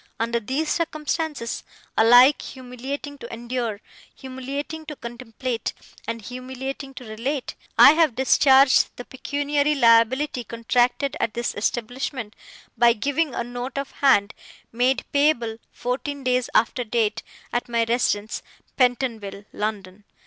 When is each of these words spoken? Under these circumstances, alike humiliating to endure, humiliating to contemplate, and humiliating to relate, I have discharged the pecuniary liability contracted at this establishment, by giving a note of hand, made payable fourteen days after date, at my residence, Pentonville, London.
Under 0.19 0.39
these 0.39 0.67
circumstances, 0.71 1.63
alike 1.95 2.41
humiliating 2.41 3.19
to 3.19 3.31
endure, 3.31 3.81
humiliating 4.15 4.83
to 4.87 4.95
contemplate, 4.95 5.73
and 6.07 6.23
humiliating 6.23 6.95
to 6.95 7.03
relate, 7.07 7.53
I 7.77 7.91
have 7.91 8.15
discharged 8.15 8.95
the 8.97 9.05
pecuniary 9.05 9.75
liability 9.75 10.43
contracted 10.43 11.15
at 11.19 11.35
this 11.35 11.53
establishment, 11.53 12.35
by 12.75 12.93
giving 12.93 13.35
a 13.35 13.43
note 13.43 13.77
of 13.77 13.91
hand, 13.91 14.33
made 14.71 15.05
payable 15.13 15.59
fourteen 15.71 16.23
days 16.23 16.49
after 16.55 16.83
date, 16.83 17.21
at 17.53 17.69
my 17.69 17.83
residence, 17.83 18.41
Pentonville, 18.77 19.45
London. 19.53 20.03